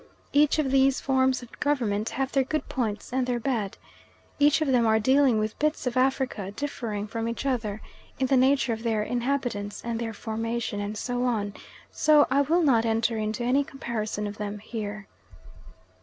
Each 0.33 0.57
of 0.57 0.71
these 0.71 0.99
forms 0.99 1.43
of 1.43 1.59
government 1.59 2.09
have 2.09 2.31
their 2.31 2.43
good 2.43 2.67
points 2.67 3.13
and 3.13 3.27
their 3.27 3.39
bad. 3.39 3.77
Each 4.39 4.59
of 4.59 4.69
them 4.69 4.87
are 4.87 4.97
dealing 4.99 5.37
with 5.37 5.59
bits 5.59 5.85
of 5.85 5.95
Africa 5.95 6.49
differing 6.49 7.05
from 7.05 7.27
each 7.27 7.45
other 7.45 7.83
in 8.17 8.25
the 8.25 8.35
nature 8.35 8.73
of 8.73 8.81
their 8.81 9.03
inhabitants 9.03 9.79
and 9.85 9.99
their 9.99 10.13
formation, 10.13 10.79
and 10.79 10.97
so 10.97 11.25
on 11.25 11.53
so 11.91 12.25
I 12.31 12.41
will 12.41 12.63
not 12.63 12.83
enter 12.83 13.15
into 13.19 13.43
any 13.43 13.63
comparison 13.63 14.25
of 14.25 14.39
them 14.39 14.57
here. 14.57 15.05